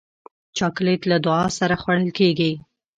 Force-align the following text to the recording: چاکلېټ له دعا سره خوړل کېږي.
چاکلېټ 0.57 1.01
له 1.11 1.17
دعا 1.25 1.45
سره 1.59 1.75
خوړل 1.81 2.07
کېږي. 2.19 2.51